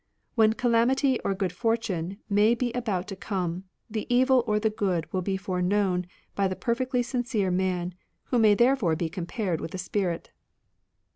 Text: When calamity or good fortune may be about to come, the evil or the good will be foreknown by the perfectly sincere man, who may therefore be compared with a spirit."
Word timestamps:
When 0.33 0.53
calamity 0.53 1.19
or 1.19 1.35
good 1.35 1.53
fortune 1.53 2.17
may 2.27 2.55
be 2.55 2.71
about 2.73 3.07
to 3.09 3.15
come, 3.15 3.65
the 3.87 4.11
evil 4.11 4.43
or 4.47 4.59
the 4.59 4.71
good 4.71 5.05
will 5.13 5.21
be 5.21 5.37
foreknown 5.37 6.07
by 6.33 6.47
the 6.47 6.55
perfectly 6.55 7.03
sincere 7.03 7.51
man, 7.51 7.93
who 8.23 8.39
may 8.39 8.55
therefore 8.55 8.95
be 8.95 9.09
compared 9.09 9.61
with 9.61 9.75
a 9.75 9.77
spirit." 9.77 10.31